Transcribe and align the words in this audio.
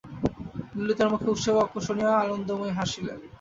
ললিতার 0.75 1.09
মুখে 1.11 1.27
উষ্ণবাক্য 1.29 1.75
শুনিয়া 1.87 2.11
আনন্দময়ী 2.23 2.73
হাসিলেন। 2.79 3.19